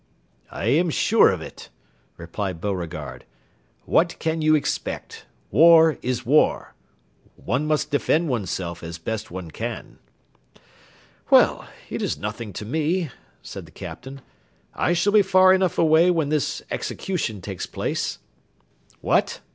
"I 0.49 0.65
am 0.65 0.89
sure 0.89 1.29
of 1.29 1.43
it," 1.43 1.69
replied 2.17 2.59
Beauregard. 2.59 3.23
"What 3.85 4.17
can 4.17 4.41
you 4.41 4.55
expect? 4.55 5.27
War 5.51 5.99
is 6.01 6.25
war; 6.25 6.73
one 7.35 7.67
must 7.67 7.91
defend 7.91 8.27
oneself 8.27 8.81
as 8.81 8.97
best 8.97 9.29
one 9.29 9.51
can." 9.51 9.99
"Well, 11.29 11.67
it 11.87 12.01
is 12.01 12.17
nothing 12.17 12.51
to 12.53 12.65
me," 12.65 13.11
said 13.43 13.67
the 13.67 13.71
Captain. 13.71 14.21
"I 14.73 14.93
shall 14.93 15.13
be 15.13 15.21
far 15.21 15.53
enough 15.53 15.77
away 15.77 16.09
when 16.09 16.29
this 16.29 16.63
execution 16.71 17.39
takes 17.39 17.67
place." 17.67 18.17
"What! 19.01 19.39